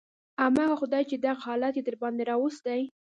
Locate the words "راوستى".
2.31-2.79